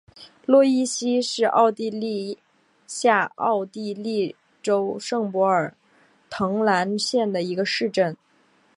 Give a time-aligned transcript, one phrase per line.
[0.47, 2.39] 洛伊希是奥地利
[2.87, 5.75] 下奥地利州圣帕尔
[6.27, 8.17] 滕兰县的一个市镇。